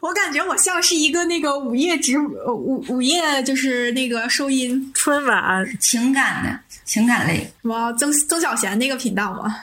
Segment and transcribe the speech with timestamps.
[0.00, 9.54] 我感觉我像是一个那个午夜直午午夜就是那个收音春晚情感的情感类，哇，曾曾小贤那个频道吗？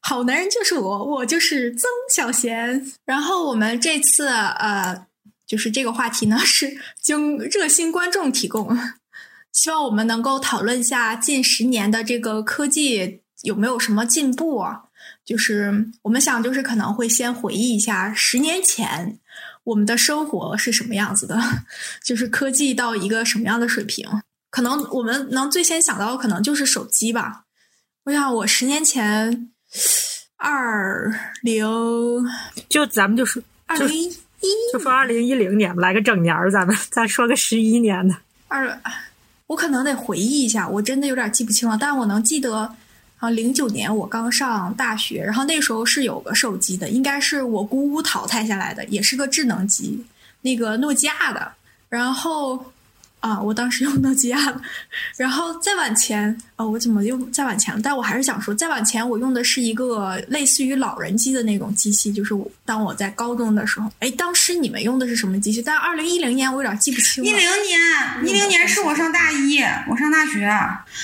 [0.00, 2.90] 好男人就是我，我就是曾小贤。
[3.04, 5.06] 然后我们这次呃，
[5.46, 8.76] 就是这个话题呢是经热心观众提供，
[9.52, 14.84] 希望我们能够讨论一下近十年的这个科技有没有什么进步啊？
[15.24, 19.18] 就是我们想，就是可能会先回忆一下十年前。
[19.64, 21.38] 我们的生活是什么样子的？
[22.02, 24.08] 就是科技到一个什么样的水平？
[24.50, 27.44] 可能我们能最先想到的，可能就是手机吧。
[28.04, 29.50] 我想，我十年前，
[30.36, 31.64] 二零，
[32.68, 34.12] 就咱们就说二零一，
[34.72, 38.16] 就说二零一零年，来个整年儿，咱们再说个十一年的。
[38.48, 38.80] 二，
[39.46, 42.74] 我可能得回忆一下，我真的有点记不清了，但我能记得。
[43.22, 50.04] 啊，零九年我刚上大学，然后那时候是有个手机的，应该是我姑姑淘汰下来的，也是个智能机，
[50.40, 51.52] 那个诺基亚的，
[51.88, 52.72] 然后。
[53.22, 54.36] 啊，我当时用诺基亚，
[55.16, 57.80] 然后再往前，啊，我怎么又再往前了？
[57.80, 62.34] 但我还是想说，再往前，我用的是一个类似于老人机的那种机器，就是
[62.64, 63.88] 当我在高中的时候。
[64.00, 65.62] 哎，当时你们用的是什么机器？
[65.62, 67.30] 在二零一零年，我有点记不清了。
[67.30, 70.52] 一零年，一零年是我上大一，我上大学，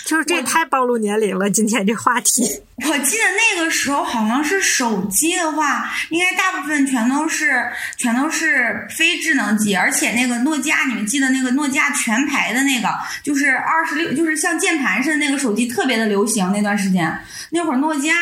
[0.04, 1.48] 就是这太暴露年龄了。
[1.48, 2.42] 今天这话题，
[2.84, 3.22] 我记得
[3.54, 7.64] 那个时候好像是手机的话，应该大部分全都是
[7.96, 12.07] 全都是非智能机，而且那个诺基亚，你们记得那个诺基亚全。
[12.08, 12.88] 全排的那个
[13.22, 17.20] 就是二十六，就是像键盘似的那个手机，特别的流行那段时间。
[17.50, 18.16] 那会儿诺基亚，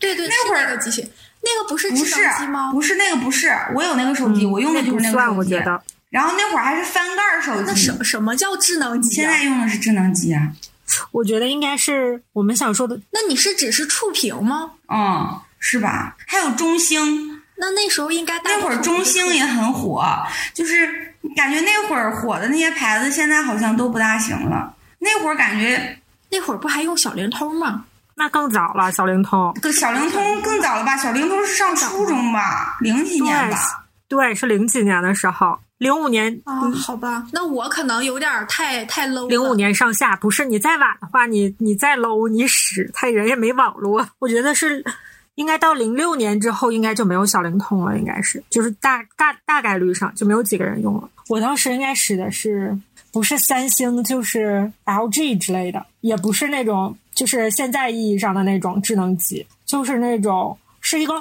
[0.00, 1.08] 对对，那会儿的机器，
[1.42, 2.72] 那个不是不是吗？
[2.72, 5.54] 不是那个不是，我有那个手机，我用的就是那个手机。
[6.10, 7.64] 然后那会儿还是翻盖手机。
[7.64, 9.14] 那什什么叫智能机？
[9.14, 10.50] 现在用的是智能机啊。
[11.12, 13.00] 我觉得应该是我们想说的。
[13.12, 14.72] 那你是只是触屏吗？
[14.88, 16.16] 嗯，是吧？
[16.26, 17.36] 还有中兴。
[17.58, 20.04] 那那时候应该那会儿中兴也很火，
[20.52, 24.74] 就是感觉那会儿火的那些牌子，现在好像都不大行了。
[24.98, 25.98] 那会儿感觉
[26.30, 27.84] 那会儿不还用小灵通吗？
[28.14, 29.54] 那更早了，小灵通。
[29.72, 30.96] 小灵通更早了吧？
[30.96, 32.76] 小灵通是上初中吧？
[32.80, 33.56] 零几年吧？
[34.08, 39.28] 对，是零几年的时候，零五年啊，好吧，那我可能有点太太 low。
[39.28, 44.06] 零五年上下，不是你再晚的话，你你再 low，你使他人也没网络。
[44.18, 44.84] 我觉得是。
[45.36, 51.06] 应该到零六年之后，应该就没有小灵通了，应该是，就是大大大概率上就没有几个人用了。
[51.28, 52.78] 我当时应该使的是
[53.12, 61.14] 不是三星就是 LG 之类的，也不是那种就是现在意义上的那种智能机，就是那种是一个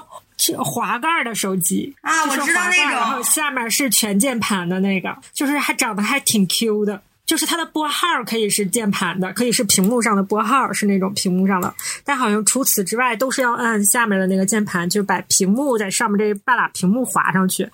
[0.63, 7.01] 滑盖的手机啊，我知道那种，然后下面是全键盘的那个，就是还长得还挺 Q 的。
[7.25, 11.73] 就是它的拨号可以是键盘的，可以是屏幕上的拨号，是那种屏幕上的。
[12.03, 17.67] 但好像除此之外，都是要按下面的那个键盘，就是把屏幕在上面这半拉屏幕滑上去。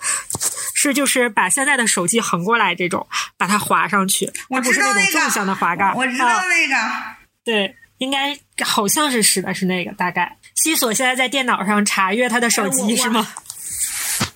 [0.90, 3.06] 是就是把现在的手机横过来这种，
[3.38, 4.32] 把它滑上去。
[4.50, 5.94] 它不是那种纵向的滑盖。
[5.96, 6.76] 我知道那个。
[7.46, 10.38] 对，应该好像是使的是那个，大概。
[10.56, 13.28] 西索现在在电脑上查阅他的手机是吗？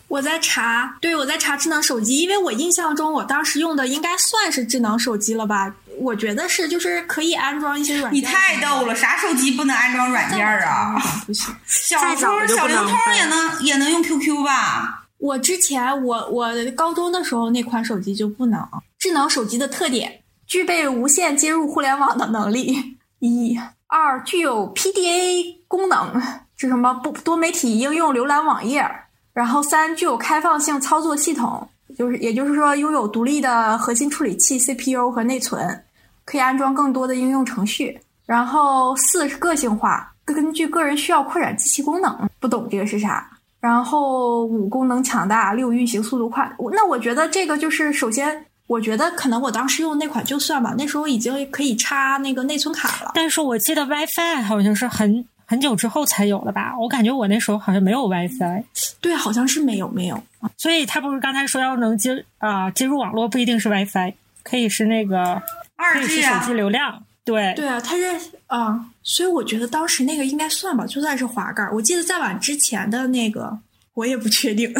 [0.07, 5.73] 我在查，对我在查智能手机，因为我印象中我当时用的应该算是智能手机了吧？
[5.97, 8.21] 我觉得是，就是可以安装一些软件。
[8.21, 10.95] 你太逗了，啥手机不能安装软件啊？
[11.25, 15.04] 不行，小通小灵通也能也能用 QQ 吧？
[15.17, 18.61] 我之前我我高中的时候那款手机就不能。
[18.99, 22.97] 智能手机的特点：具备无线接入互联网的能力。
[23.19, 23.57] 一、
[23.87, 26.21] 二，具有 PDA 功能，
[26.57, 26.93] 这什么？
[26.95, 28.85] 不多媒体应用浏览网页。
[29.33, 35.83] 然后三具有开放性操作系统，就是也就是说拥有独立的核心处理器 CPU 和内存，
[36.23, 37.99] 可以安装更多的应用程序。
[38.25, 42.29] 然后四是个性化，根据个人需要扩展机器功能。
[42.39, 43.29] 不懂这个是啥？
[43.65, 46.47] 然后五功能强大，六运行速度快。
[46.71, 53.11] 那我觉得这个就是首先，我觉得可能我当时用那款就算吧，那时候已经可以插那个内存卡了。
[53.15, 55.25] 但是我记得 WiFi 好像是很。
[55.47, 56.73] 很久之后才有的吧？
[56.79, 58.63] 我感觉我那时候好像没有 WiFi。
[58.99, 60.19] 对，好像是没有没有。
[60.57, 65.39] 所以他不是刚才说要能接啊接入网络，不一定是 WiFi，可以是那个
[65.75, 67.03] 二 G 手机流量。
[67.25, 68.05] 对对啊，它是
[68.47, 71.67] 啊，所以我觉得当时那个应该算吧，就算是滑盖。
[71.73, 73.57] 我记得再往之前的那个，
[73.95, 74.71] 我也不确定。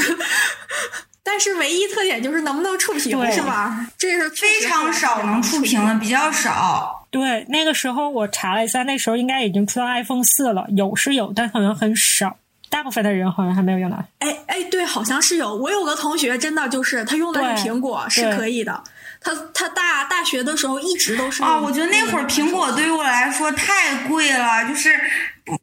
[1.23, 3.85] 但 但是唯一特点就是能不能触屏是吧？
[3.97, 7.05] 这是非常少能触屏的，比较少。
[7.11, 12.37] 对，那个时候我查了一下，那时候应该已经出到 iPhone 四了，有是有，但可能很少，
[12.69, 13.97] 大部分的人好像还没有用到。
[14.19, 15.53] 哎哎，对，好像是有。
[15.53, 18.81] 我有个同学，真的就是他用的是苹果，是可以的。
[19.25, 24.89] 他他大大学的时候一直都是啊，用我觉得那会儿苹果对于我来说太贵了，就是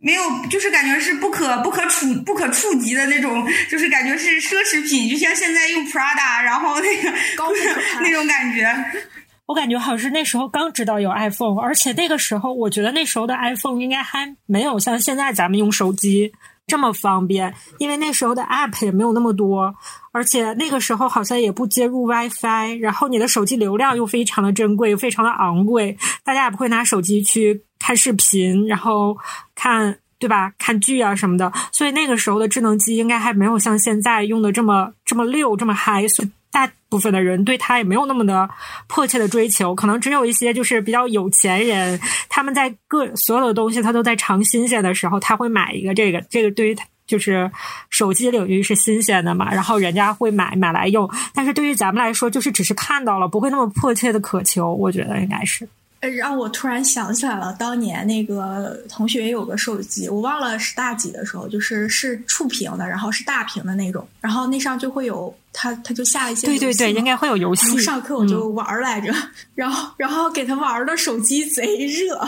[0.00, 7.54] 没有，就是感觉是不可不可触不可触及的那种，就是感觉是奢侈品，就像现在用 Prada，然后那个高不
[8.02, 8.68] 那种感觉。
[9.46, 16.32] 我感觉好像是那时候刚知道有 iPhone，而且那个时候我觉得那时候的 iPhone 应该还没有像现在咱们用手机
[16.66, 19.74] 这么方便，因为那时候的 App 也没有那么多，
[20.12, 29.16] 而且那个时候好像也不接入 WiFi，然后你的手机流量又非常的珍贵，又非常的昂贵，大家也不会拿手机去看视频，然后
[29.54, 29.98] 看。
[30.22, 30.52] 对吧？
[30.56, 38.48] 看剧啊什么的，所以那个时候的智能机应该还没有像现在用的这么这么溜、这么嗨，所以大部分的人对他也没有那么的
[38.86, 46.84] 迫切的追求，可能只有一些就是比较有钱人，他们在各所有的东西他都在尝新鲜的时候，他会买一个这个，这个对于他。
[47.04, 47.50] 就是
[47.90, 55.68] 手机领域是新鲜的嘛，然后人家会买买来用，但是对于咱们来说，就是只是看到了，不会那么迫切的渴求，我觉得应该是。
[56.02, 67.78] 呃，让我突然想起来了，当年那个同学有个手机，我忘了是大几的时候，就是是触屏的，然后是大屏的那种，然后那上就会有他，他就下一些对对对，应该会有游戏。
[67.80, 69.14] 上课我就嗯玩儿来着，
[69.54, 72.18] 然后然后给他玩儿的手机贼热，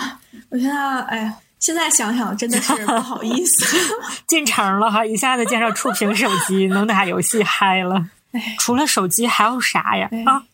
[0.50, 3.76] 我现在哎呀，现在想想真的是不好意思。
[4.28, 8.54] 进城了哈，一下子见着触屏手机，能打游戏嗨了哎。
[8.60, 10.08] 除了手机还有啥呀？
[10.12, 10.44] 哎啊，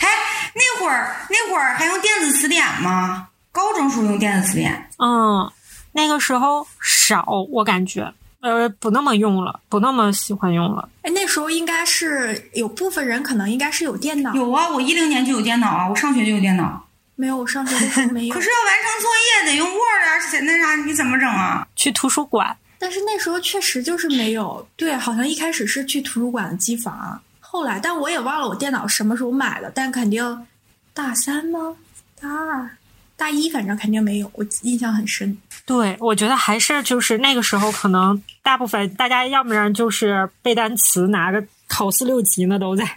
[0.00, 0.08] 哎，
[0.54, 3.28] 那会儿那会儿还用电子词典吗？
[3.50, 4.88] 高中时候用电子词典。
[4.98, 5.50] 嗯，
[5.92, 10.88] 那个时候少，我感觉，呃，不那么用了，不那么喜欢用了。
[11.02, 16.86] 哎，那时候应该是有部分人可能应该是有电脑，有啊，我一零年就有电脑啊，我上学就有电脑。
[17.14, 18.40] 没有我上学的时候没有可。
[18.40, 19.10] 是要完成作
[19.44, 21.66] 业得用 Word 啊，写那啥，你怎么整啊？
[21.76, 27.20] 去图书馆，但是那时候确实就是没有，对，好像一开始是去图书馆的机房，
[27.52, 30.46] 后来但我也忘了我电脑什么时候买的，但肯定
[30.94, 31.76] 大三吗？
[32.18, 32.70] 大二、
[33.14, 35.36] 大一，反正肯定没有，我印象很深。
[35.66, 42.88] 对我觉得还是就是那个时候，可能大部分大家要不然就是背单词，拿个考四六级呢都在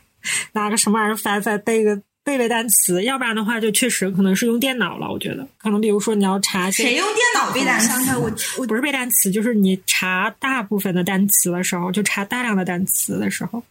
[0.54, 5.12] 拿个什么玩意儿翻翻背个背背单词，要不然的话就确实可能是用电脑了。
[5.12, 13.62] 我觉得可能比如说你要查谁用电脑背单词我我 不是背单词，就是你查大部分的单词的时候，就查大量的单词的时候，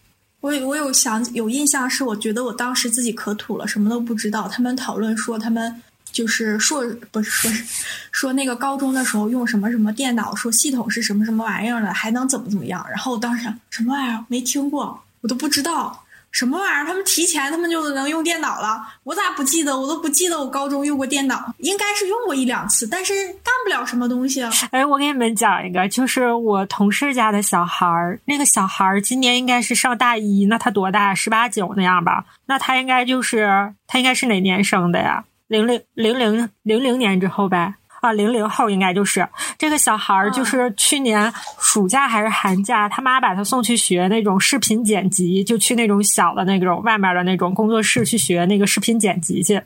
[0.44, 4.46] 我有我有想有印象，是我觉得我当时自己可土了，什么都不知道。
[4.46, 5.74] 他们讨论说他们
[6.12, 7.50] 就是硕不是说
[8.12, 12.84] 说那个高中的时候用什么什么电脑，说系统是什么什么玩意儿的，还能怎么怎么样。
[12.90, 16.03] 然后我当时想什么玩意儿没听过，我都不知道。
[16.34, 16.84] 什么玩意儿？
[16.84, 19.78] 他们提前他们就能用电脑了，我咋不记得？
[19.78, 24.42] 我都不记得我高中用过电脑，应该是用过一两次，但是干不了什么东西。
[24.72, 31.14] 哎，我给你们讲一个，就是我同事家的小孩儿，那个小孩儿今年应该是上大一，那他多大？
[31.14, 32.24] 十八九那样吧？
[32.46, 35.24] 那他应该就是他应该是哪年生的呀？
[35.46, 37.74] 零零零零零零年之后呗。
[38.04, 39.26] 啊，零零后应该就是。
[39.56, 49.58] 这个小孩儿，就是去年暑假还是寒假，他妈把他送去学那种视频剪辑，就去那种小的那种外面的那种工作室去学那个视频剪辑去，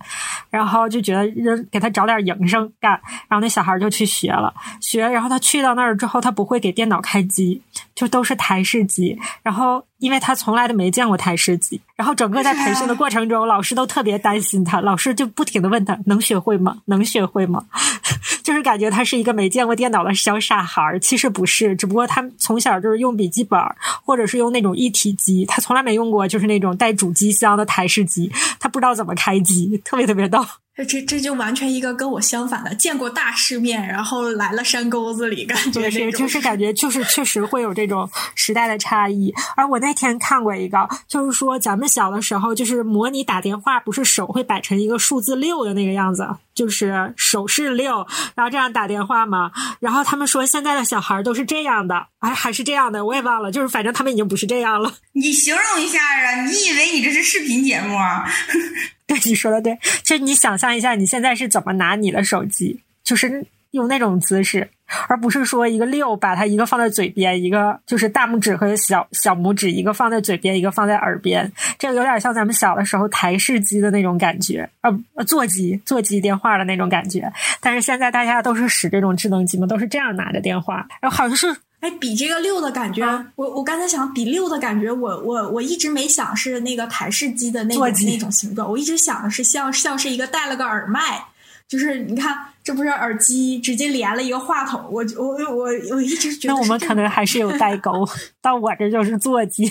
[0.51, 2.93] 然后就觉得人给他找点营生干，
[3.29, 7.61] 然后那小孩就去学了，学，然后他去到那儿之后，他不会给电脑开机，
[7.95, 16.79] 就都是台式机，然后因为他从来都没见过台式机，然后整个在培训的过程中，老师都特别担心他，老师就不停的问他能学会吗？
[16.87, 17.65] 能学会吗？
[18.43, 23.61] 就是感觉他是一个没见过电脑的小傻孩儿，其实不是，只不过他从小就是用笔记本
[24.05, 30.39] 或者是用那种一体机，他从来没用过就是那种带主机箱的台式机，他不知道怎么开机，特别特别逗。
[30.79, 39.35] 这这这就完全一个跟我相反的，见过大世面，然后来了山沟子里，感觉就是就是感觉就是确实会有这种时代的差异。
[39.57, 48.07] 而我那天看过一个，就是说咱们小的时候，就是模拟打电话，不是手会摆成一个数字六的那个样子，就是手势六，
[48.37, 49.51] 然后这样打电话嘛。
[49.81, 54.95] 然后他们说现在的小孩都是这样的，哎，还是这样的，我也忘了，就是反正他们已经不是这样了。
[55.15, 56.45] 你形容一下啊！
[56.47, 58.25] 你以为你这是视频节目啊？
[59.09, 64.69] 对，你说的对，就你想象一下，你现在是怎么拿你的手机，就是用那种姿势，
[65.09, 77.33] 而不是说一个六把它一个放在嘴边，一个就是大拇指和小小拇指一个放在嘴边，一个放在耳边，这个有点像咱们小的时候台式机的那种感觉，呃，座机座机电话的那种感觉。
[77.61, 81.47] 但是现在大家都是使这种智能机嘛，都是这样拿着电话，然后好像是
[81.81, 91.25] 哎，比这个六的感觉，啊我我刚才想比六的感觉，我我我一直没想是那个台式机的那种那种形状，我一直想的是像像是一个带了个耳麦，
[91.69, 98.05] 就是你看，这不是耳机直接连了一个话筒，我我我我一直觉得那我们可能还是有代沟，
[98.43, 99.71] 到我这就是座机，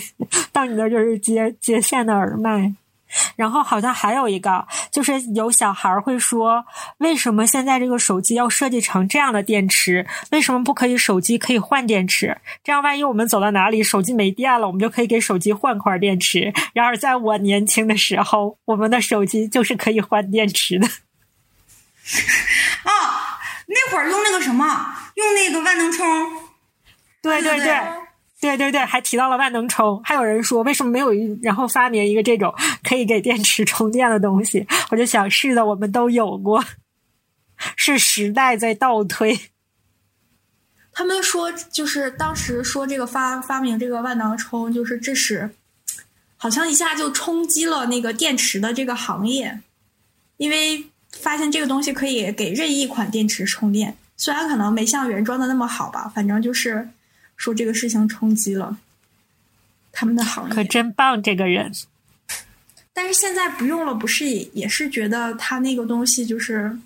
[0.50, 2.74] 到你那就是接接线的耳麦。
[3.36, 6.64] 然后好像还有一个，就是有小孩儿会说，
[6.98, 10.06] 为什么现在这个手机要设计成这样的电池？
[10.30, 12.38] 为什么不可以手机可以换电池？
[12.62, 16.52] 这样万一我们走到哪里手机没电了，我们就可以给手机换块电池。
[16.72, 20.86] 然而在我年轻的时候，我们的手机就是可以换电池的。
[22.84, 24.64] 啊，那会儿用那个什么，
[25.14, 26.06] 用那个万能充，
[27.22, 28.07] 对对对对对对
[28.40, 31.10] 对对对，还提到了万能充，还有人说为什么没有，
[31.42, 32.54] 然后发明一个这种
[32.84, 34.66] 可以给电池充电的东西？
[34.90, 36.64] 我就想，是的，我们都有过，
[37.74, 39.40] 是时代在倒退。
[40.92, 45.50] 他们说，就是当时说这个发发明这个万能充，就是致使
[46.36, 49.60] 好像一下就冲击了那个电池的这个行业，
[50.36, 56.88] 因为发现这个东西可以给任意一款电池充电，虽然可能没像原装的那么好吧，反正就是
[57.38, 58.76] 说这个事情冲击了
[59.90, 60.62] 他们的行可。
[60.64, 61.72] 真棒，这个人。
[62.92, 66.76] 但是现在不用了，不是也也是觉得他那个东西就是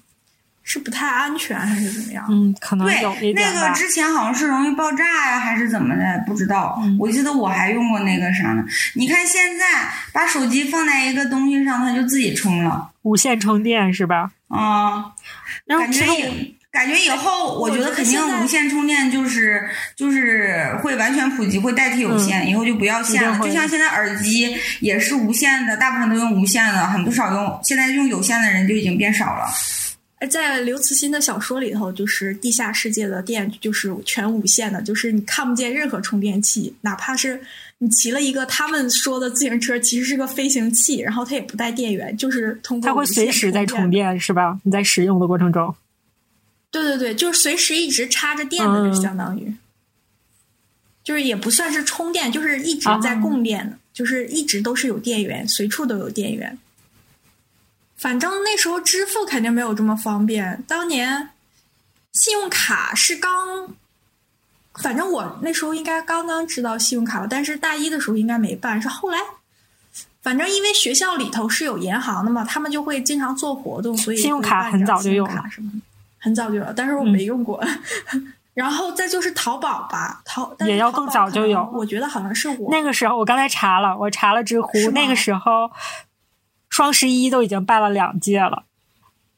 [0.62, 2.26] 是不太安全，还是怎么样？
[2.28, 3.34] 嗯，可能对有一，点。
[3.34, 6.78] 那个之前好像是容易爆炸呀，还是怎么的，不知道。
[6.82, 8.62] 嗯我记得我还用过那个啥呢。
[8.94, 9.64] 你看现在
[10.12, 12.92] 把手机放在一个东西上，它就自己充了。
[13.02, 14.30] 无线充电是吧？
[14.48, 15.14] 啊、
[15.66, 16.14] 感然后
[16.72, 23.38] 感觉以后，我觉得肯定无线充电就是就是会完全普及，会代替有线，以后就不要线了。
[23.40, 27.60] 就像现在耳机也是无线的，大部分都用无线的，很不少用。
[27.62, 29.46] 现在用有线的人就已经变少了。
[30.18, 37.38] 哎在刘慈欣的小说里头，就是地下世界的电就是全无线的，就是你看不见任何充电器，哪怕是
[37.78, 43.90] 你骑了一个他们说的自行车，其实是个飞行器，然后它也不带电源，就是通过它会随时在充充。
[43.90, 44.56] 电是吧？
[44.62, 45.74] 你在使用的过程中，
[46.72, 49.54] 对对对，就是随时一直插着电的，嗯就相当于，
[51.04, 56.58] 就是也不算是充电，就是一直在啊供电的，就是一直都是有电源，随处都有电源。
[57.96, 61.28] 反正那时候支付肯定没有这么方便，当年
[62.12, 63.76] 信用卡是刚，
[64.74, 69.18] 反正我那时候应该刚刚知道信用卡了，但是大一的时候应该没办，是后来。
[70.22, 75.78] 反正因为学校里头是有银行的嘛，他们就会经常做活动，所以信用卡很早就有了卡什么的，
[76.22, 77.62] 很早就有，但是我嗯没用过。
[78.54, 85.70] 然后再就是淘宝吧，淘也要更早就有我觉得好像是我那个时候我刚才查了，我查了知乎那个时候
[86.70, 88.64] 双十一都已经办了两届了，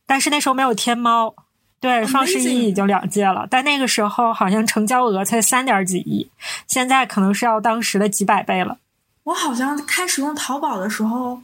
[0.04, 1.34] 但是那时候没有天猫。
[1.80, 6.30] 对，双十一已经两届了，但那个时候好像成交额才三点几亿，
[6.66, 8.78] 现在可能是要当时的几百倍了。
[9.24, 11.42] 我好像开始用淘宝的时候，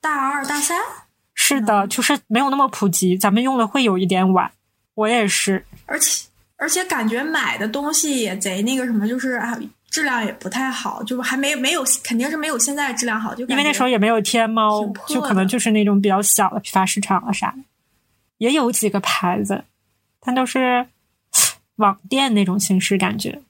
[0.00, 1.01] 大二大三，嗯
[1.44, 4.52] 是的，就是没有那么普及，咱们用的会有一点晚。
[4.94, 9.58] 我也是，而且而且感觉买的东西也贼那个什么，就是啊
[9.90, 17.64] 质量也不太好，就是还没没有肯定是没有现在质量好，就因为那时候也也没有天猫就可能就是那种比较小的批发市场啊啥的，
[18.38, 19.64] 也有几个牌子，
[20.20, 20.86] 但都是
[21.76, 23.42] 网店那种形式感觉。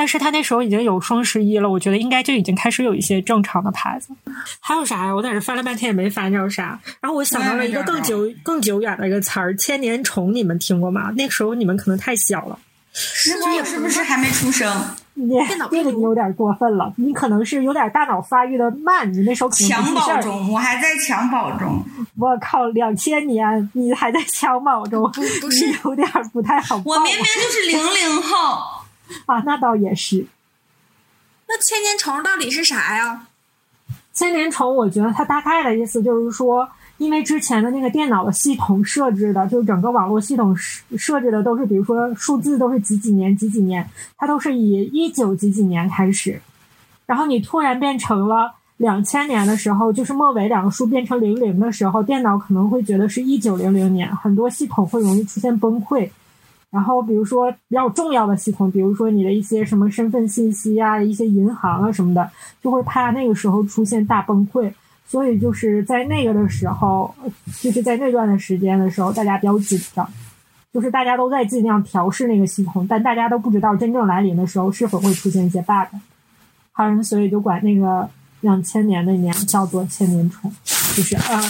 [0.00, 4.14] 但是他那时候已经有双十一了，我觉得应该就已经开始有一些正常的牌子。
[4.58, 5.14] 还有啥呀？
[5.14, 6.80] 我在这翻了半天也没翻着啥。
[7.02, 11.12] 然后我想到了一个更久更久远的一个词儿——千年虫，你们听过吗？
[11.18, 12.58] 那个时候你们可能太小了。
[13.28, 14.74] 那会儿我是不是还没出生？
[15.12, 20.16] 你电脑病毒这个你有点过分了，你可能是有点大脑发育的慢，你那时候可能襁。
[20.16, 21.84] 褓中，我还在襁褓中。
[22.18, 28.79] 我靠，两千年你还在襁褓中，不不是你有点不太好报我明明就是零零后。
[29.26, 30.26] 啊，那倒也是。
[31.48, 33.26] 那千年虫到底是啥呀？
[34.12, 46.40] 千年虫，我觉得它大概的意思就是说，因为之前的那个电脑的系统设置的，就是整个网络系统设设置的都是，比如说数字都是几几年几几年，它都是以一九几几年开始，
[47.06, 56.10] 然后你突然变成了两千年的时候，就是末尾两个数变成零零的时候，电脑可能会觉得是一九零零年，很多系统会容易出现崩溃。
[56.70, 62.30] 然后比如说比较重要的系统，比如说你的一些什么身份信息啊、一些银行啊什么的，
[62.62, 64.72] 就会怕那个时候出现大崩溃。
[65.06, 67.12] 所以就是在那个的时候，
[67.60, 70.08] 就是在那段的时间的时候，大家比较紧张，
[70.72, 75.96] 就是大家都在尽量调试那个系统，但大家都不知道真正来临的时候是否会出现一些 bug。
[76.70, 78.08] 好人所以就管那个
[78.42, 80.48] 两千年的年叫做千年虫，
[80.94, 81.42] 就是啊，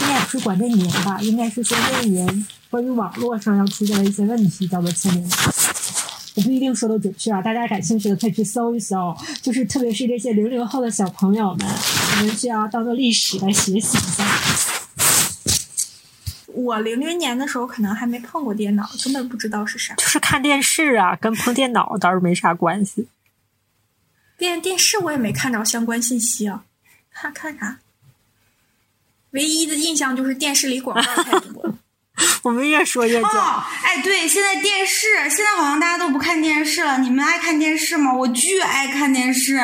[0.00, 5.28] 应该不是管那年吧，应该是说那一年关于网络上要出现的一些问题叫做千年。
[6.36, 9.16] 我不一定说的准确啊，大家感兴趣的可以去搜一搜。
[9.42, 14.24] 就是特别是这些零零后的小朋友们，我们需要当做历史来学习一下。
[16.46, 19.94] 我零零年的时候可能还没碰过电脑，根本不知道是啥。
[19.96, 23.08] 就是看电视啊，跟碰电脑倒是没啥关系。
[24.36, 26.62] 电电视我也没看着相关信息啊，
[27.12, 27.78] 看看啥？
[29.30, 31.77] 唯一的印象就是电视里广告太多。
[32.42, 33.26] 我们越说越久。
[33.26, 36.98] 哦，哎，对，现在电视现在好像大家都不看电视了。
[36.98, 38.12] 你们爱看电视吗？
[38.12, 39.60] 我巨爱看电视。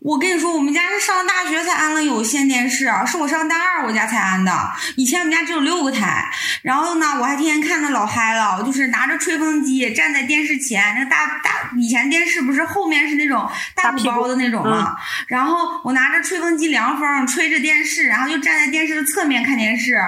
[0.00, 4.52] 我跟你说，我们家是上大学才安了有线电视，是我上大二我家才安的。
[4.96, 6.30] 以前我们家只有六个台，
[6.62, 8.62] 然后呢，我还天天看的老嗨了。
[8.64, 14.96] 就是拿着吹风机站在电视前，那大大以前电视不是后面是那种大鼓包的那种吗？
[15.28, 20.00] 然后我拿着吹风机凉风吹着电视，然后就站在电视的侧面看电视。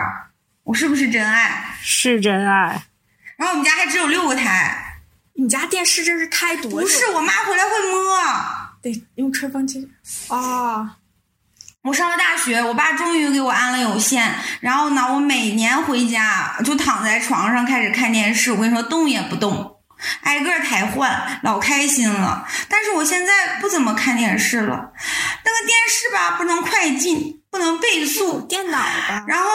[0.65, 1.77] 我是不是真爱？
[1.83, 2.83] 是真爱。
[3.37, 5.01] 然后我们家还只有六个台。
[5.35, 6.71] 你家电视真是太多。
[6.71, 8.21] 不是，我妈回来会摸。
[8.83, 9.91] 得用吹风机。
[10.29, 10.91] 哦。
[11.83, 14.37] 我上了大学，我爸终于给我安了有线。
[14.61, 18.53] 然后呢，我每年回家就躺在床上开始看电视。
[18.53, 19.79] 我跟你说，动也不动，
[20.21, 22.47] 挨个台换，老开心了。
[22.69, 24.93] 但是我现在不怎么看电视了。
[25.45, 27.42] 那个电视吧，不能快进。
[27.53, 29.25] 不能倍速 电脑吧？
[29.29, 29.47] 然后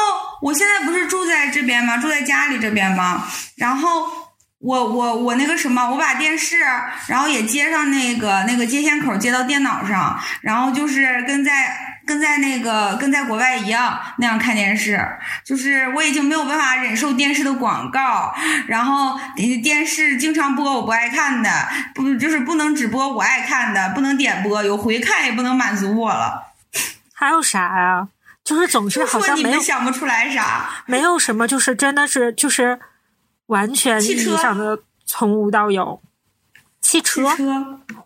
[0.41, 1.97] 我现在不是住在这边吗？
[1.97, 3.27] 住在家里这边吗？
[3.57, 4.07] 然后
[4.59, 6.57] 我我我那个什么，我把电视，
[7.07, 11.75] 然后也接上那个那个接线口接到电脑上，然后就是跟在
[12.05, 14.99] 跟在那个跟在国外一样那样看电视。
[15.43, 18.33] 就是我已经没有办法忍受电视的广告，
[18.67, 19.19] 然后
[19.63, 21.49] 电视经常播我不爱看的，
[21.93, 26.46] 不就是不能只播我爱看的，不能点播，有回看也不能满足我了。
[27.19, 28.07] 还有啥呀？
[28.43, 32.79] 就是总是好像没有想不出来啥，没有什么，就是真的是就是
[33.47, 35.99] 完全意义上的从无到有。
[36.87, 37.27] 汽车，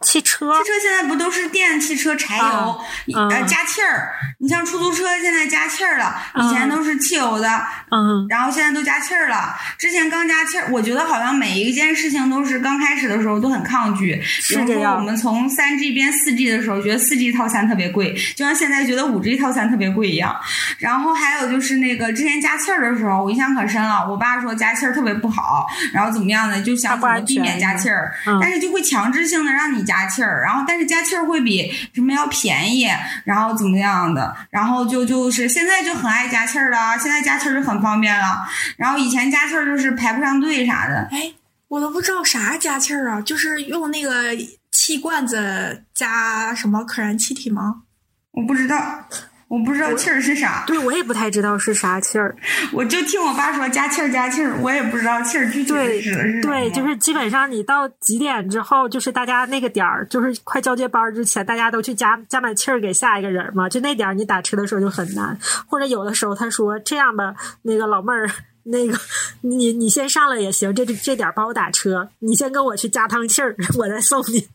[0.01, 2.81] 汽车，汽车现在不都是电汽车、柴油，
[3.15, 4.09] 呃，加气儿。
[4.39, 7.47] 你像出租车现在加气儿了，以前都是汽油的，
[7.91, 9.55] 嗯，然后现在都加气儿了。
[9.77, 14.19] 之前刚加气儿，我觉得好像每一件事情都是刚开始的时候都很抗拒。
[14.23, 14.95] 是这样。
[14.95, 20.35] 我们从三 G 变四 G 的时候，觉得四 G 套餐特别贵，就像现在觉得五 G 套餐特别贵一样。
[20.79, 24.07] 然后还有就是那个之前加气儿的时候，我印象可深了。
[24.09, 28.70] 我爸说加气儿特别不好，然后怎么样的，就想怎么避免加气儿，但是就。
[28.71, 32.87] 会强制性的让你加气儿，然后但是加气儿会比什么要便宜，
[33.25, 38.39] 然后怎么样的，然后就就是现在就很爱加气儿了，现在加气儿就很方便了，
[38.77, 41.07] 然后以前加气儿就是排不上队啥的。
[41.11, 41.33] 哎，
[41.67, 44.35] 我都不知道啥加气儿啊，就是用那个
[44.71, 47.83] 气罐子加什么可燃气体吗？
[48.31, 49.05] 我不知道。
[49.51, 52.33] 我不知道气儿是啥，对我也不太知道是啥气儿，
[52.71, 55.65] 我就听我爸说加气儿加气儿，我也不知道气儿具体
[56.01, 65.37] 指的是对，就是基本上你到几点之后，就是大家那个点儿，就是快交接班之前，大家都去加加满气儿给下一个人嘛，就那点儿你打车的时候就很难，
[65.67, 68.31] 或者有的时候他说这样吧，那个老妹儿，
[68.63, 68.97] 那个
[69.41, 74.47] 你你先上来也行，这这点帮我打车，你先跟我去加趟气儿，我再送你。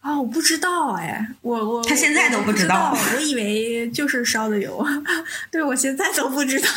[0.00, 4.84] 啊，我不知道哎，我我他现在都不知道，我以为就是烧的油，
[5.52, 6.68] 对我现在都不知道，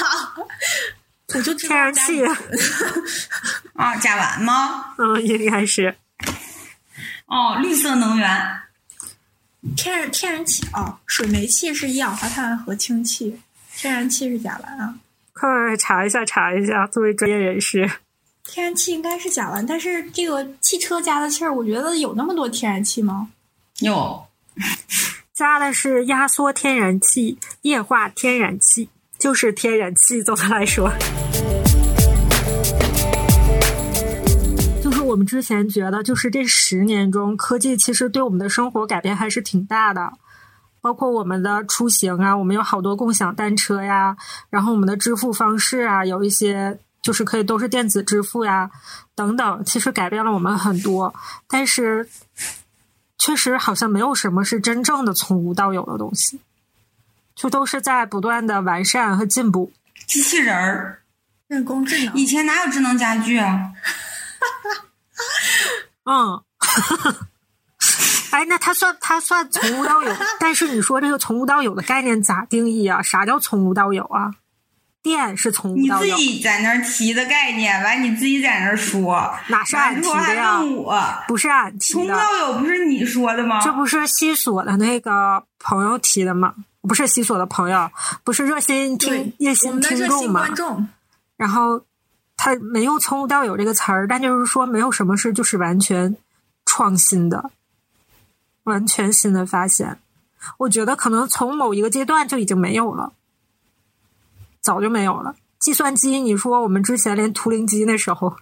[1.34, 2.24] 我就天然气
[3.76, 4.94] 啊，甲烷吗？
[4.98, 5.96] 嗯，应该是。
[7.28, 8.30] 哦，绿色能源，
[9.76, 13.40] 天然天然气哦，水煤气是一氧化碳和氢气，
[13.76, 14.96] 天然气是甲烷啊。
[15.32, 17.90] 快快查一下，查一下，作为专业人士。
[18.50, 23.30] 天然气应该是甲烷，但是这个汽车加的气儿，我觉得有那么多天然气吗？
[23.80, 24.26] 有，
[25.34, 30.22] 加的是压缩天然气、液化天然气，就是天然气。
[30.22, 30.92] 总的来说，
[34.84, 40.12] 就是我们之前觉得，就是这十年中，科技其实对我们的生活改变还是挺大的，
[40.82, 44.18] 包括我们的出行啊，我们有好多共享单车呀，
[44.50, 46.78] 然后我们的支付方式啊，有一些。
[47.04, 48.72] 就是可以都是电子支付呀，
[49.14, 51.14] 等等，其实改变了我们很多，
[51.48, 52.10] 但是
[53.20, 56.40] 确实好像没有什么是真正的从无到有的东西，
[57.36, 59.72] 就都是在不断的完善和进步。
[60.08, 61.04] 机器人儿、
[61.48, 63.74] 人工智能，以前哪有智能家居啊？
[66.06, 66.42] 嗯，
[68.32, 73.02] 哎，那它算它算从无到有，但是你说这个从无到有的概念咋定义啊？
[73.02, 74.36] 啥叫从无到有啊？
[75.04, 80.62] 电是从无到有，你自己在那儿提的概念，完你自己在那儿说，哪是俺提的呀？
[81.28, 83.60] 不是俺提的，从无到有不是你说的吗？
[83.62, 86.56] 这不是西索的那个朋友提的吗？
[86.82, 87.92] 不是西索的朋友，
[88.24, 90.48] 不是热心听热心听众吗？
[91.38, 91.82] 然后
[92.38, 96.16] 他没有“从无到有”这个词儿，但就是说没有什么事就是完全
[96.66, 97.52] 创新的、
[98.64, 99.98] 完全新的发现。
[100.58, 103.14] 我觉得可能从某一个阶段就已经没有了，
[104.64, 105.36] 早就没有了。
[105.60, 108.36] 计算机，你说我们之前连图灵机那时候，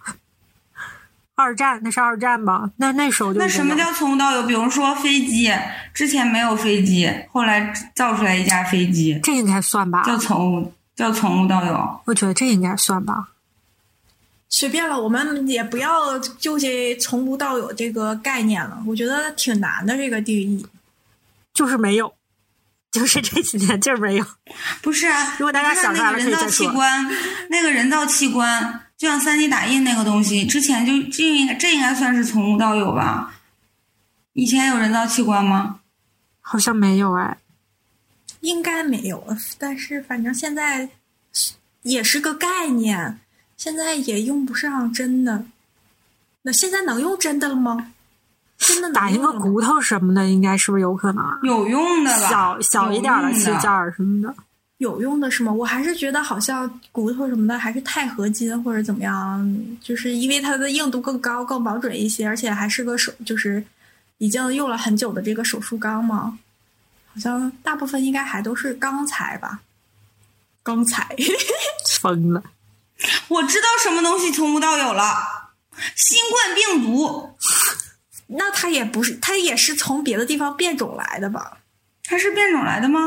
[1.34, 2.70] 二战那是二战吧？
[2.76, 4.42] 那那时候就那什么叫从无到有？
[4.44, 5.52] 比如说飞机，
[5.92, 10.04] 之前没有飞机，后来造出来一架飞机，这应该算吧？
[10.04, 12.00] 叫从无叫从无到有。
[12.06, 13.28] 我觉得这应该算吧。
[14.48, 18.82] 随便了，我们也不要纠结“从无到有”这个概念了。
[18.86, 20.66] 我觉得挺难的这个定义。
[21.54, 22.12] 就是没有，
[22.92, 24.24] 就是这几年就是没有。
[24.82, 27.10] 不是啊，如果大家想出来了，可以人造器官，
[27.48, 33.34] 那个人造器官，就像三 D 打印那个东西，之前就这应该这应该算是从无到有吧？
[34.34, 35.80] 以前有人造器官吗？
[36.40, 37.38] 好像没有哎，
[38.40, 39.36] 应该没有。
[39.58, 40.90] 但是反正现在
[41.82, 43.18] 也是个概念，
[43.56, 45.46] 现在也用不上真的。
[46.42, 47.92] 那现在能用真的了吗？
[48.72, 51.24] 真的打一个骨头什么的，应该是不是有可能？
[51.42, 52.28] 有用的吧？
[52.28, 54.34] 小小一点的器件什么的，
[54.78, 55.52] 有用的是吗？
[55.52, 59.46] 我还是觉得好像骨头什么的还是钛合金或者怎么样，
[59.82, 63.62] 就是因为它的硬度更高、更保准一些，而且还是个手，就是
[64.18, 66.38] 已经用了很久的这个手术钢嘛。
[67.14, 69.60] 好像大部分应该还都是钢材吧？
[70.62, 71.14] 钢材，
[72.00, 72.42] 疯了！
[73.28, 75.50] 我知道什么东西从无到有了，
[75.94, 77.36] 新冠病毒。
[78.36, 81.58] 那它也不是，它也是从别的地方变种来的吧？
[82.04, 83.00] 它是变种来的吗？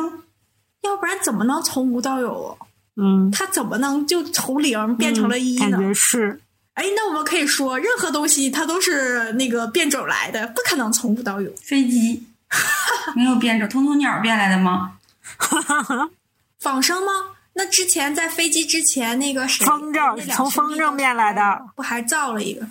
[0.81, 2.57] 要不然怎么能从无到有？
[2.97, 5.71] 嗯，它怎么能就从零变成了一呢？
[5.71, 6.39] 感觉是。
[6.75, 11.49] 哎，那我们可以说，任何东西它都是那个变种来的，不可能从无到有。
[11.61, 12.23] 飞机
[13.15, 14.97] 没有变种，通通鸟变来的吗？
[16.59, 17.11] 仿生吗？
[17.53, 22.67] 那之前在飞机之前那个谁，风筝从风筝变来的，不还造了一个？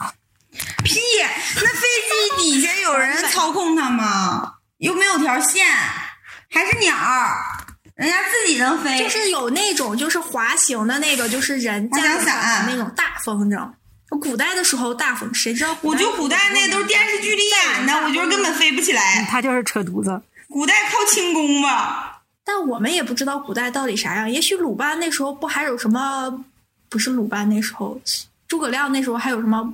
[0.84, 1.00] 屁！
[1.56, 1.86] 那飞
[2.36, 4.54] 机底下有人操控它吗？
[4.78, 5.66] 又没有条线，
[6.50, 7.34] 还是鸟儿，
[7.94, 8.98] 人家自己能飞。
[8.98, 13.70] 就是有那种就是滑行的那个，就是人驾驶的那种大风筝。
[14.20, 15.76] 古代的时候大风，谁知道？
[15.80, 19.26] 我觉得古代那都是电视剧里演的，我觉得根本飞不起来。
[19.28, 20.22] 他就是扯犊子。
[20.48, 22.22] 古代靠轻功吧？
[22.44, 24.30] 但我们也不知道古代到底啥样。
[24.30, 26.44] 也许鲁班那时候不还有什么？
[26.90, 28.00] 不是鲁班那时候，
[28.46, 29.72] 诸葛亮那时候还有什么？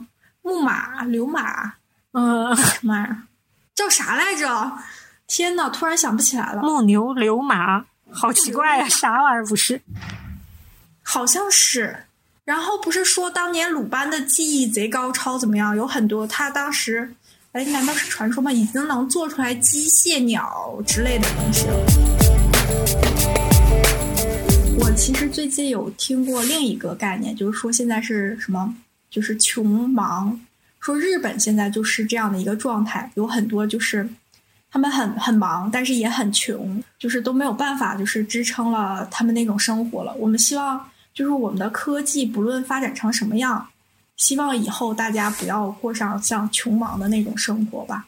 [0.51, 1.75] 木马、流马，
[2.11, 3.23] 嗯，什么玩意儿？
[3.73, 4.73] 叫啥来着？
[5.29, 6.61] 天呐，突然想不起来了。
[6.63, 9.81] 木牛流马，好奇怪呀，啥玩意儿不是？
[11.05, 12.05] 好像是。
[12.45, 15.77] 然后不是说当年鲁班的技艺贼高超，怎么样？
[15.77, 17.15] 有很多他当时，
[17.53, 18.51] 哎，难道是传说吗？
[18.51, 21.77] 已经能做出来机械鸟之类的东西了。
[24.81, 28.75] 我其实最近有听过另一个概念，就是说现在是什么？
[29.11, 30.40] 就是穷忙，
[30.79, 34.09] 说日本现在就是这样的一个状态，有很多就是
[34.70, 40.14] 他们很很忙，但是也很穷，就是都没有办法，就是支撑了他们那种生活了。
[40.14, 43.66] 我们希望就是我们的科技不论发展成什么样，
[44.16, 48.07] 希望以后大家不要过上像穷忙的那种生活吧。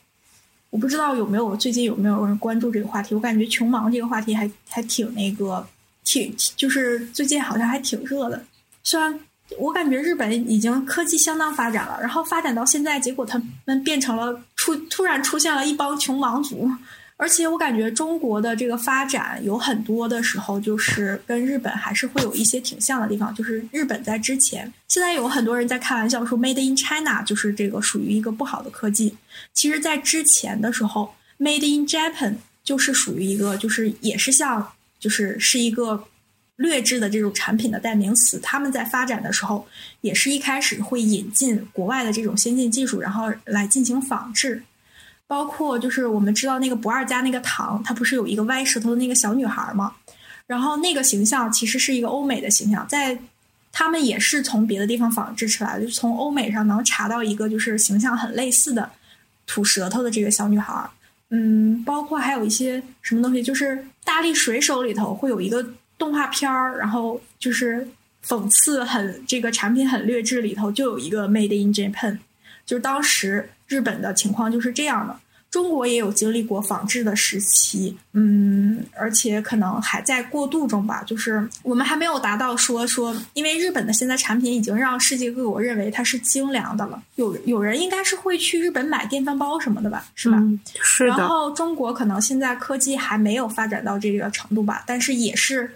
[0.70, 5.66] 我不知道有没有最近有没有人关注这个话题，我感觉穷忙这个话题还还挺那个，
[6.04, 8.44] 挺就是最近好像还挺热的，
[8.84, 9.18] 虽然。
[9.58, 16.70] 我感觉日本已经科技相当发展了，然后发展到现在，结果他们变成了出突然出现了一帮穷忙族，
[17.16, 29.16] 而且我感觉中国的这个发展有很多的时候就是跟日本还是会有一些挺像的地方，就是日本在之前，现在有很多人在开玩笑说 “Made in China” 就是这个属于一个不好的科技，
[29.52, 32.34] 其实，在之前的时候，“Made in Japan”
[32.64, 36.04] 就是属于一个就是也是像就是是一个。
[36.56, 39.66] 劣质的这种产品的代名词，他们在发展的时候，
[40.02, 44.62] 也是一开始会引进国外的这种先进技术，然后来进行仿制。
[45.26, 49.94] 包括就是我们知道那个不二家那个糖，它不是有一个歪舌头的那个小女孩吗？
[50.46, 53.18] 然后那个形象其实是一个欧美的形象，在
[53.72, 58.90] 他们也是从别的地方仿制出来的，就从欧美上能查到一个就是形象很类似的
[59.46, 60.88] 吐舌头的这个小女孩。
[61.30, 65.66] 嗯，包括还有一些什么东西，就是大力水手里头会有一个。
[65.98, 67.87] 动画片儿，然后就是
[68.26, 72.18] 讽刺很这个产品很劣质，里头就有一个 Made in Japan，
[72.66, 75.16] 就是当时日本的情况就是这样的。
[75.50, 81.02] 中国也有经历过仿制的时期，嗯，而且可能还在过渡中吧。
[81.07, 87.02] 就是我们还没有达到说说，因为日本的现在产品已经让世界各国认为它是精良的了。
[87.16, 90.42] 有有人应该是会去日本买电饭煲什么的吧，是吧？
[90.81, 91.18] 是的。
[91.18, 95.70] 然后中国可能现在科技还没有发展到这个程度吧，但是也是。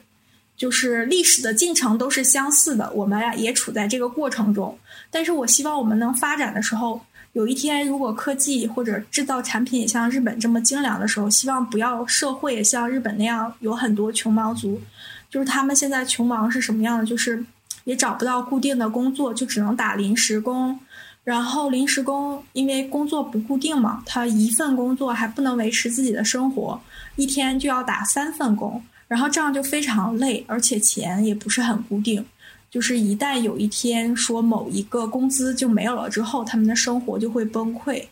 [0.57, 4.77] 就是历史的进程都是相似的，我们呀也处在这个过程中。
[5.11, 7.01] 但是我希望我们能发展的时候，
[7.33, 14.81] 有一天如果科技或者制造产品也像日本这么精良的时候，希望不要社会也像日本那样有很多穷忙族。
[15.29, 17.05] 就是他们现在穷忙是什么样的？
[17.05, 17.45] 就是
[17.85, 20.79] 也找不到固定的工作，就只能打临时工。
[21.25, 26.81] 然后临时工因为工作不固定嘛，他一份工作还不能维持自己的生活，
[27.17, 28.83] 一天就要打三份工。
[29.09, 32.25] 然后这样就非常累，而且钱也不是很固定。
[32.69, 38.05] 就是一旦有一天说某一个工资就没有了之后，他们的生活就会崩溃。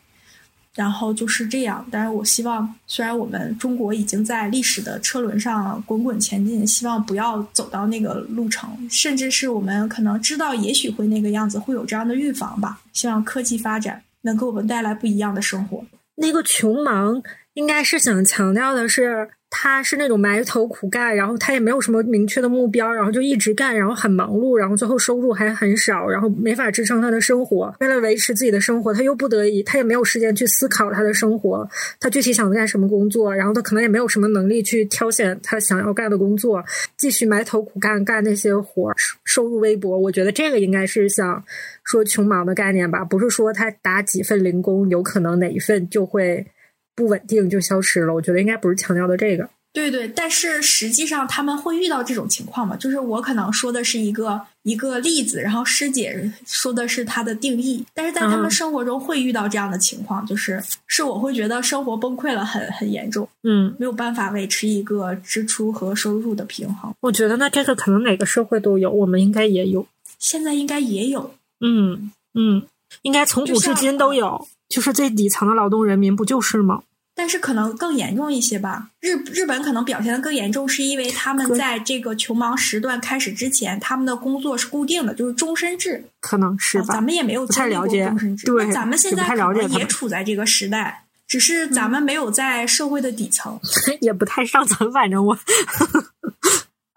[0.75, 1.87] 然后就是这样。
[1.91, 12.81] 但是我希望，虽然我们中国已经在历史的车轮上滚滚前进，希望不要走到那个路程，甚至是我们可能知道也许会那个样子，会有这样的预防吧。
[12.93, 15.85] 希望科技发展能给我们带来不一样的生活。
[16.17, 19.29] 那个穷忙应该是想强调的是。
[19.57, 27.73] 他是那种埋头苦干，然后他也没有什么明确的目标，然后就一直干，然后很忙碌，然后最后收入还很少，然后没法支撑他的生活。
[27.79, 31.67] 为了维持自己的生活，他又不得已，他也没有时间去思考他的生活，
[32.01, 36.61] 他具体想干什么工作，然后他可能也没有什么能力去挑选他想要干的工作，
[36.97, 38.93] 继续埋头苦干干那些活，
[39.25, 39.97] 收入微薄。
[39.97, 41.45] 我觉得这个应该是想
[41.85, 46.45] 说穷忙的概念吧，不是说他打几份零工，有可能哪一份就会。
[46.95, 49.49] 不稳定就消失了，我觉得应该不是强调的这个。
[49.73, 52.77] 对对，但是实际上他们会遇到这种情况嘛？
[52.77, 66.95] 就是我可能说的是一个一个例子，然后师姐说的是它的定义，但是在他们生活中会遇到这样的情况，就是是我会觉得生活崩溃了，很很严重，嗯，没有办法维持一个支出和收入的平衡。
[67.01, 69.85] 我觉得那这个可能哪个社会都有，我们应该也有，
[70.21, 72.63] 现在应该也有，嗯嗯，
[73.03, 74.47] 应该从古至今都有。
[74.69, 76.83] 就是最底层的劳动人民不就是吗？
[77.17, 78.89] 但是可能更严重一些吧。
[79.01, 86.05] 日日本可能表现的更严重，是因为他们在这个穷忙时段开始之前，他们的工作是固定的，就是终身制。
[86.19, 86.95] 可能是吧？
[86.95, 88.47] 咱们也没有太了解终身制。
[88.47, 93.61] 对，咱们现在可能也处在这个时代，只是咱们没有在社会的底层，
[94.03, 94.91] 也不太上层。
[94.93, 95.39] 反正我，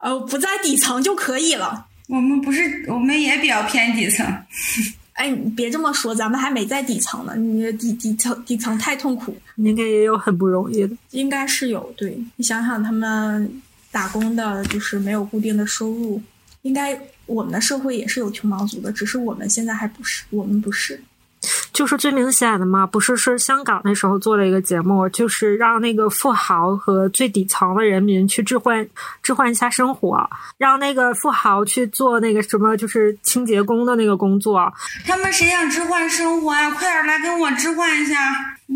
[0.01, 1.85] 呃，不在底层就可以了。
[2.09, 4.25] 我们不是，我们也比较偏底层。
[5.17, 7.35] 哎，你别这么说，咱们还没在底层呢。
[7.35, 10.95] 你底底层底层太痛苦，应该也有很不容易的。
[11.09, 13.51] 应该是有，对你想想，他们
[13.91, 16.21] 打工的，就是没有固定的收入。
[16.61, 21.01] 应该我们的社会也是有穷忙族的，只是我们现在还不是，我们不是。
[21.77, 28.89] 就是最明显的嘛，不是是香港那时候做了一个节目，就是让那个富豪和最底层的人民去置换
[29.21, 34.73] 置换一下生活，让那个富豪去做那个什么，就是清洁工的那个工作。
[35.05, 36.71] 他们谁想置换生活呀？
[36.71, 38.15] 快点来跟我置换一下，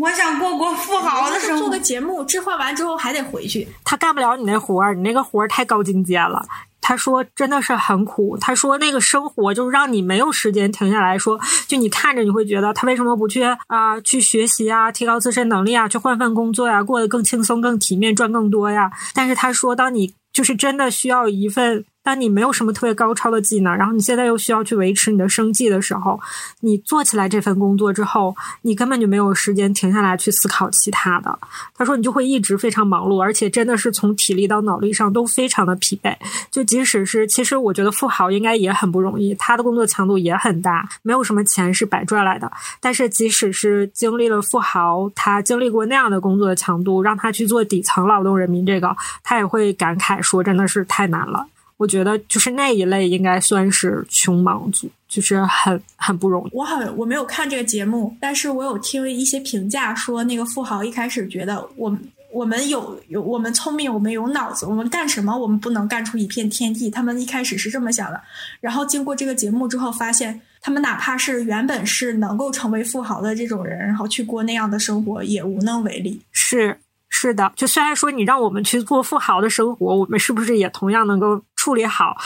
[0.00, 1.58] 我想过过富豪的生活。
[1.58, 3.68] 做个节目，置换完之后还得回去。
[3.84, 6.44] 他干不了你那活儿，你那个活儿太高精尖了。
[6.80, 14.00] 他说：“真的是很苦。”他说：“那个生活就是让你没有时间停下来说，就你看着你会觉得他为什么不去啊？
[14.00, 26.18] 去学习啊，提高自身能力啊，去换份工作呀，过得更轻松、更体面，赚更多呀。”但是他说：“当你就是真的需要一份。”当你没有什么特别高超的技能，然后你现在又需要去维持你的生计的时候，
[26.60, 31.38] 你做起来这份工作之后，你根本就没有时间停下来去思考其他的。
[31.76, 36.16] 他说你就会一直非常忙碌，而且真的是从体力到脑力上都非常的疲惫。
[36.50, 42.50] 就即使是，其实我觉得富豪应该也很不容易，他的工作强度也很大，没有什么钱是白赚来的。
[42.80, 51.46] 但是即使是经历了富豪，他经历过那样的工作的强度，让他去做底层劳动人民这个，他也会感慨说，真的是太难了。
[51.82, 56.50] 我觉得就是那一类应该算是穷忙族，就是很很不容易。
[56.52, 62.00] 我很我没有看这个节目，但是我有听一些评价说，那个富豪一开始觉得我们
[62.32, 66.88] 我们有有我们聪明，我们有脑子，我们干什么我们不能干出一片天地？
[66.88, 68.20] 他们一开始是这么想的，
[68.60, 76.20] 然后经过这个节目之后，发现他们哪怕是原本是能够成为富豪的这种人，然后去过那样的生活，也无能为力。
[76.30, 81.42] 是是的，就虽然说你让我们去做富豪的生活，我们是不是也同样能够？
[81.62, 82.16] 处理好，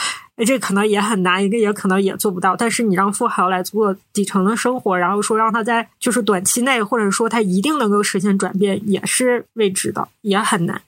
[0.47, 2.55] 这可能也很难，一个也可能也做不到。
[2.55, 10.81] 但是你让富豪来做底层的生活，然后说让他在就是短期内，或者说他一定能够实现转变，也是未知的，也很难。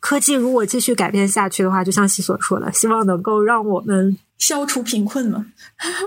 [0.00, 5.46] 科技如果继续改变下去的话，就像西所说的，希望能够让我们消除贫困嘛。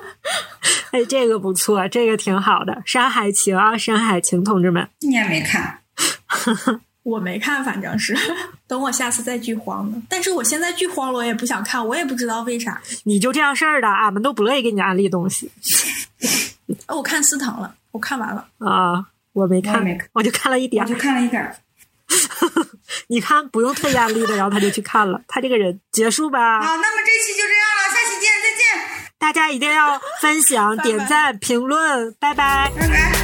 [0.94, 5.80] 哎，这个不错，这个挺好的，《山海情》啊，《山海情》，同志们，你也没看。
[7.08, 8.14] 我没看，反正是
[8.68, 9.98] 等我下次再剧荒的。
[10.10, 12.82] 但是我现在剧荒了，我也不想看，我也不知道为啥。
[13.06, 15.50] 你就这样事儿的，俺们都不乐意给你安利东西。
[16.88, 21.56] 我看司藤了，我看完了啊，我没看，没看，我就看了一点，我就看了一点。
[23.08, 25.22] 你看不用特意安利的，然后他就去看了。
[25.30, 26.60] 他这个人结束吧。
[26.60, 32.70] 好，那么这期就这样了，下期见，再见，大家一定要分享、点赞、评论，拜拜。
[32.78, 33.17] 拜拜。